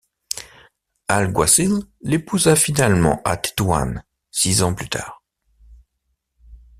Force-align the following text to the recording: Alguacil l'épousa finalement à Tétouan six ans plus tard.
Alguacil 1.09 1.77
l'épousa 2.01 2.55
finalement 2.55 3.21
à 3.23 3.37
Tétouan 3.37 4.01
six 4.31 4.63
ans 4.63 4.73
plus 4.73 4.89
tard. 4.89 5.23